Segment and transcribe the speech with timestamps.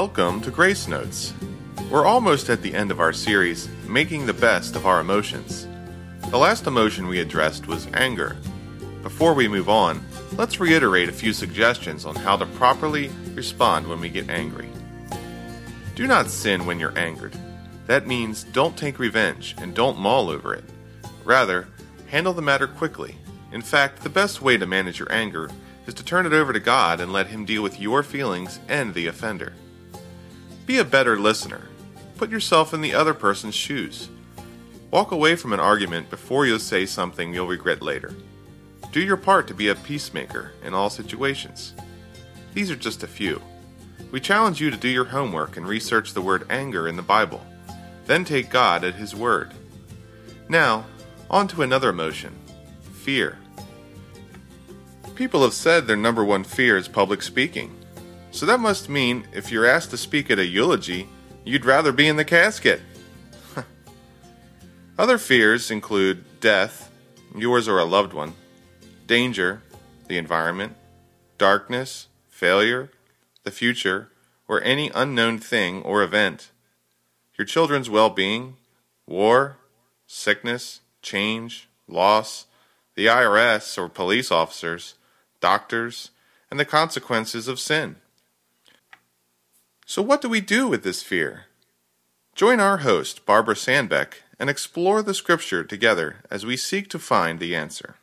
[0.00, 1.32] Welcome to Grace Notes.
[1.90, 5.66] We're almost at the end of our series, Making the Best of Our Emotions.
[6.28, 8.36] The last emotion we addressed was anger.
[9.02, 13.98] Before we move on, let's reiterate a few suggestions on how to properly respond when
[13.98, 14.68] we get angry.
[15.94, 17.34] Do not sin when you're angered.
[17.86, 20.64] That means don't take revenge and don't maul over it.
[21.24, 21.68] Rather,
[22.08, 23.16] handle the matter quickly.
[23.50, 25.48] In fact, the best way to manage your anger
[25.86, 28.92] is to turn it over to God and let Him deal with your feelings and
[28.92, 29.54] the offender.
[30.66, 31.68] Be a better listener.
[32.16, 34.08] Put yourself in the other person's shoes.
[34.90, 38.12] Walk away from an argument before you'll say something you'll regret later.
[38.90, 41.74] Do your part to be a peacemaker in all situations.
[42.52, 43.40] These are just a few.
[44.10, 47.44] We challenge you to do your homework and research the word anger in the Bible.
[48.06, 49.52] Then take God at His word.
[50.48, 50.86] Now,
[51.30, 52.34] on to another emotion
[52.92, 53.38] fear.
[55.14, 57.85] People have said their number one fear is public speaking.
[58.36, 61.08] So that must mean if you're asked to speak at a eulogy,
[61.46, 62.82] you'd rather be in the casket.
[64.98, 66.90] Other fears include death,
[67.34, 68.34] yours or a loved one,
[69.06, 69.62] danger,
[70.06, 70.76] the environment,
[71.38, 72.90] darkness, failure,
[73.44, 74.10] the future,
[74.46, 76.50] or any unknown thing or event,
[77.38, 78.58] your children's well being,
[79.06, 79.56] war,
[80.06, 82.44] sickness, change, loss,
[82.96, 84.92] the IRS or police officers,
[85.40, 86.10] doctors,
[86.50, 87.96] and the consequences of sin.
[89.88, 91.44] So, what do we do with this fear?
[92.34, 97.38] Join our host, Barbara Sandbeck, and explore the scripture together as we seek to find
[97.38, 97.94] the answer.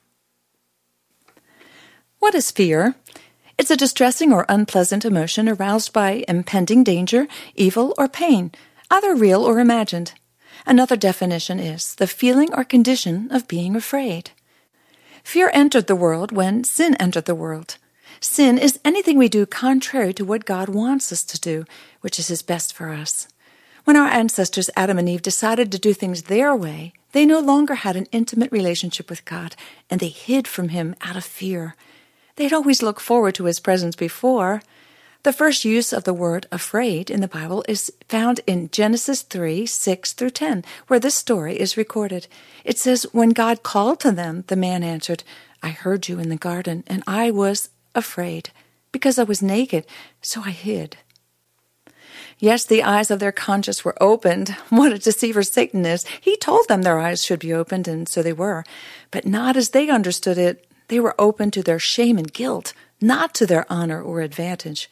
[2.19, 2.95] What is fear?
[3.57, 8.53] It's a distressing or unpleasant emotion aroused by impending danger, evil, or pain,
[8.89, 10.13] either real or imagined.
[10.65, 14.31] Another definition is the feeling or condition of being afraid.
[15.25, 17.77] Fear entered the world when sin entered the world.
[18.23, 21.65] Sin is anything we do contrary to what God wants us to do,
[21.99, 23.27] which is His best for us.
[23.83, 27.75] When our ancestors Adam and Eve decided to do things their way, they no longer
[27.75, 29.57] had an intimate relationship with God,
[29.89, 31.75] and they hid from Him out of fear.
[32.37, 34.61] They had always looked forward to His presence before.
[35.23, 39.65] The first use of the word afraid in the Bible is found in Genesis 3
[39.65, 42.27] 6 through 10, where this story is recorded.
[42.63, 45.25] It says, When God called to them, the man answered,
[45.61, 48.49] I heard you in the garden, and I was afraid,
[48.91, 49.85] because I was naked,
[50.21, 50.97] so I hid.
[52.39, 54.55] Yes, the eyes of their conscience were opened.
[54.69, 56.05] What a deceiver Satan is.
[56.19, 58.63] He told them their eyes should be opened, and so they were.
[59.11, 60.67] But not as they understood it.
[60.89, 64.89] They were open to their shame and guilt, not to their honor or advantage.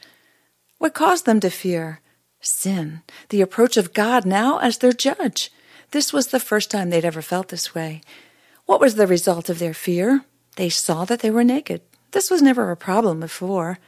[0.78, 2.00] What caused them to fear?
[2.40, 5.51] Sin, the approach of God now as their judge.
[5.91, 8.01] This was the first time they'd ever felt this way.
[8.66, 10.25] What was the result of their fear?
[10.56, 11.81] They saw that they were naked.
[12.11, 13.79] This was never a problem before.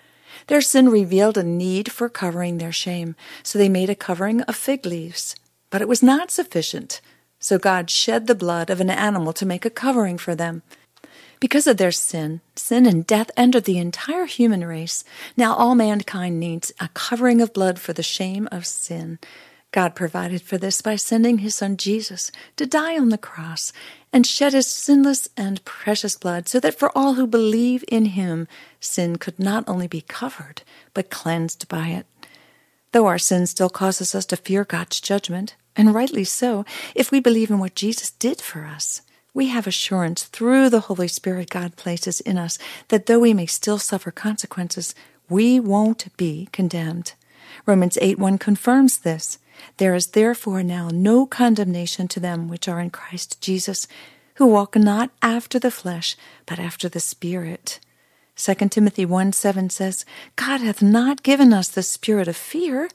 [0.48, 4.56] Their sin revealed a need for covering their shame, so they made a covering of
[4.56, 5.36] fig leaves.
[5.70, 7.02] But it was not sufficient,
[7.40, 10.64] so God shed the blood of an animal to make a covering for them.
[11.40, 15.04] Because of their sin, sin and death entered the entire human race.
[15.36, 19.20] Now all mankind needs a covering of blood for the shame of sin.
[19.74, 23.74] God provided for this by sending his son Jesus to die on the cross
[24.14, 28.48] and shed his sinless and precious blood so that for all who believe in him,
[28.80, 30.62] sin could not only be covered,
[30.94, 32.06] but cleansed by it.
[32.92, 37.20] Though our sin still causes us to fear God's judgment, and rightly so, if we
[37.20, 39.02] believe in what Jesus did for us,
[39.34, 42.60] we have assurance through the Holy Spirit God places in us
[42.90, 44.94] that though we may still suffer consequences,
[45.28, 47.14] we won't be condemned.
[47.66, 49.40] Romans 8 1 confirms this.
[49.78, 53.88] There is therefore now no condemnation to them which are in Christ Jesus,
[54.36, 57.80] who walk not after the flesh, but after the Spirit.
[58.36, 62.90] 2 Timothy 1 7 says, God hath not given us the spirit of fear,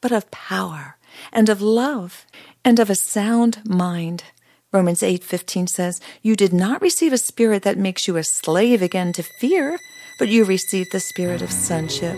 [0.00, 0.96] but of power,
[1.32, 2.26] and of love,
[2.64, 4.24] and of a sound mind.
[4.72, 9.12] Romans 8:15 says, "You did not receive a spirit that makes you a slave again
[9.14, 9.78] to fear,
[10.18, 12.16] but you received the spirit of sonship,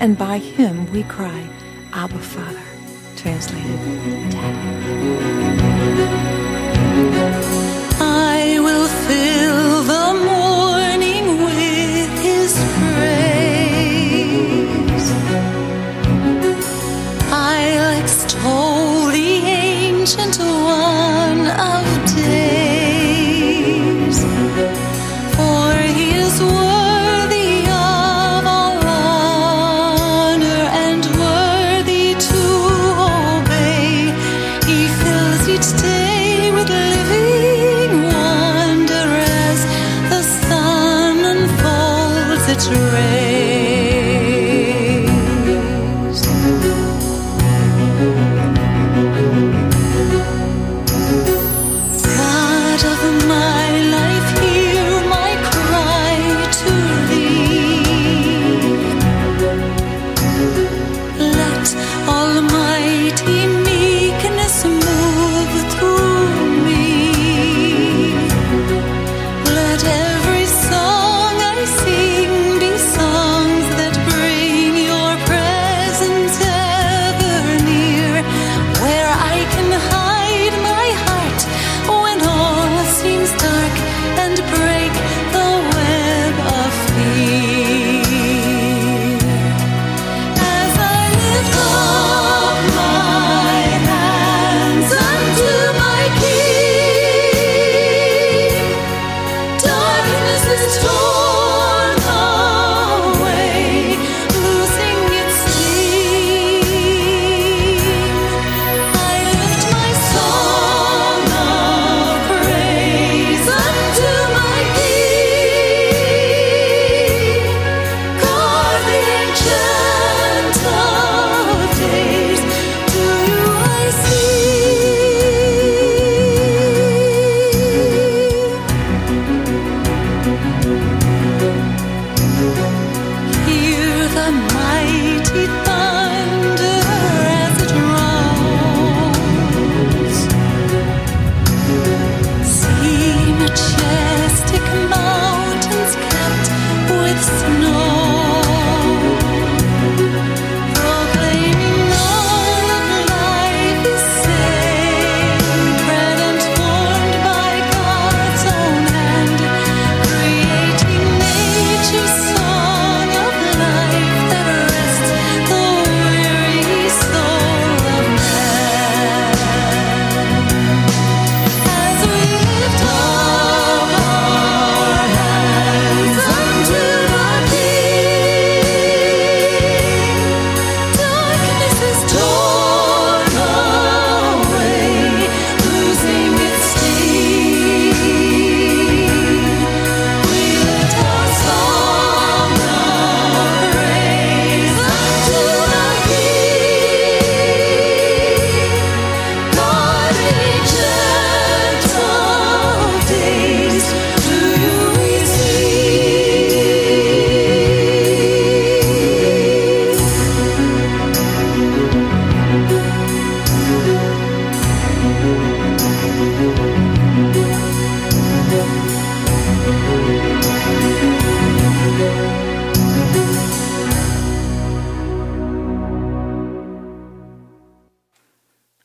[0.00, 1.48] and by him we cry,
[1.92, 2.62] Abba, Father."
[3.16, 3.80] translated
[4.34, 5.33] I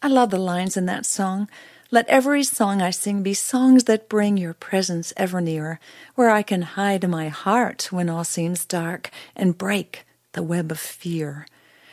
[0.10, 1.48] I love the lines in that song.
[1.92, 5.80] Let every song I sing be songs that bring your presence ever near,
[6.16, 10.80] where I can hide my heart when all seems dark and break the web of
[10.80, 11.46] fear.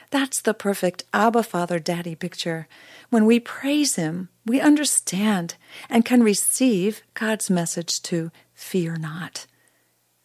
[0.09, 2.69] That's the perfect Abba Father Daddy picture.
[3.11, 5.57] When we praise Him, we understand
[5.91, 9.45] and can receive God's message to fear not.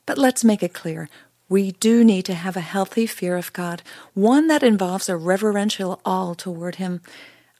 [0.06, 1.10] But let's make it clear
[1.50, 3.84] we do need to have a healthy fear of God,
[4.14, 7.02] one that involves a reverential awe toward Him.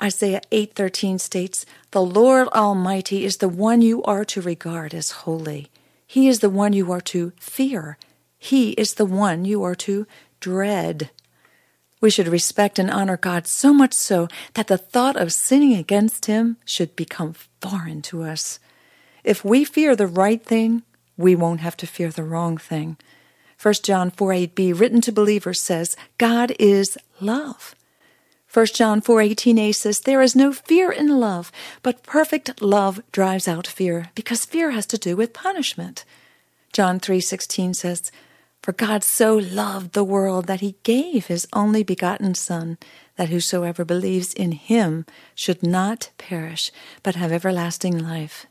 [0.02, 5.70] Isaiah 8:13 states, "The Lord Almighty is the one you are to regard as holy.
[6.08, 7.98] He is the one you are to fear.
[8.40, 10.08] He is the one you are to
[10.40, 11.12] dread."
[12.02, 16.26] We should respect and honor God so much so that the thought of sinning against
[16.26, 18.58] him should become foreign to us.
[19.24, 20.82] If we fear the right thing,
[21.16, 22.98] we won't have to fear the wrong thing.
[23.62, 27.76] 1 John 4 8b, written to believers, says, God is love.
[28.54, 33.66] 1 John 4:18a says there is no fear in love, but perfect love drives out
[33.66, 36.04] fear, because fear has to do with punishment.
[36.74, 38.12] John 3:16 says,
[38.62, 42.78] "For God so loved the world that he gave his only begotten son,
[43.16, 46.72] that whosoever believes in him should not perish,
[47.04, 48.46] but have everlasting life."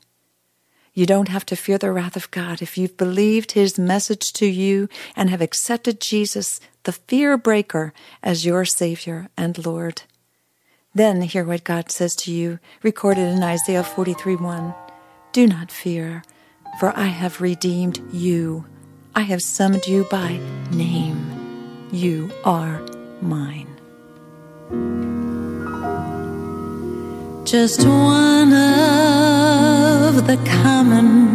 [0.93, 4.45] You don't have to fear the wrath of God if you've believed his message to
[4.45, 10.03] you and have accepted Jesus, the fear breaker, as your Savior and Lord.
[10.93, 14.75] Then hear what God says to you, recorded in Isaiah 43 1.
[15.31, 16.23] Do not fear,
[16.77, 18.65] for I have redeemed you.
[19.15, 21.87] I have summoned you by name.
[21.93, 22.81] You are
[23.21, 23.67] mine.
[27.45, 28.53] Just one
[30.27, 31.30] the common,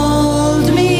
[0.00, 0.99] hold me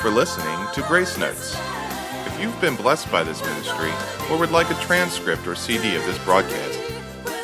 [0.00, 1.56] for listening to Grace Notes.
[2.26, 3.90] If you've been blessed by this ministry
[4.30, 6.78] or would like a transcript or CD of this broadcast,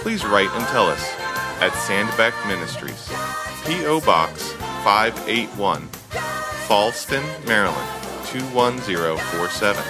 [0.02, 1.02] please write and tell us
[1.60, 3.08] at Sandbeck Ministries,
[3.66, 4.00] P.O.
[4.02, 4.52] Box
[4.84, 5.88] 581,
[6.68, 7.88] Falston, Maryland
[8.26, 9.82] 21047,